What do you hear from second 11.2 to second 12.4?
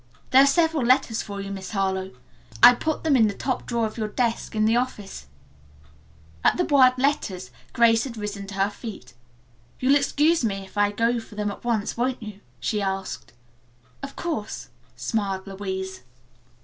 them at once, won't you?"